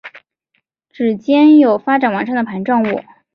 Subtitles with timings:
[0.89, 3.01] 趾尖有发展完善的盘状物。